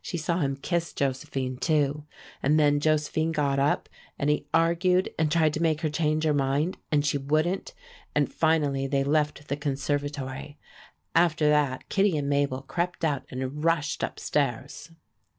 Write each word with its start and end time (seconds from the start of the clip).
She 0.00 0.16
saw 0.16 0.38
him 0.40 0.56
kiss 0.56 0.94
Josephine, 0.94 1.58
too, 1.58 2.06
and 2.42 2.58
then 2.58 2.80
Josephine 2.80 3.32
got 3.32 3.58
up, 3.58 3.90
and 4.18 4.30
he 4.30 4.46
argued 4.54 5.10
and 5.18 5.30
tried 5.30 5.52
to 5.52 5.62
make 5.62 5.82
her 5.82 5.90
change 5.90 6.24
her 6.24 6.32
mind, 6.32 6.78
and 6.90 7.04
she 7.04 7.18
wouldn't, 7.18 7.74
and 8.14 8.32
finally 8.32 8.86
they 8.86 9.04
left 9.04 9.48
the 9.48 9.58
conservatory. 9.58 10.56
After 11.14 11.50
that 11.50 11.90
Kittie 11.90 12.16
and 12.16 12.30
Mabel 12.30 12.62
crept 12.62 13.04
out 13.04 13.24
and 13.30 13.62
rushed 13.62 14.02
up 14.02 14.18
stairs. 14.18 14.88